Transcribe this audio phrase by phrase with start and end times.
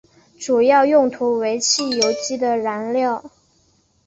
[0.39, 3.23] 主要用途为汽油机的燃料。